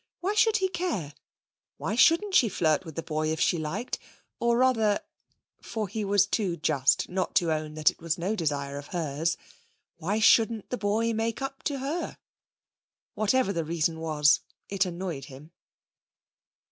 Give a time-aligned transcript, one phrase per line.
[0.19, 1.13] Why should he care?
[1.77, 3.99] Why shouldn't she flirt with the boy if she liked,
[4.39, 4.99] or rather
[5.61, 9.37] for he was too just not to own that it was no desire of hers
[9.97, 12.17] why shouldn't the boy make up to her?
[13.13, 15.51] Whatever the reason was, it annoyed him.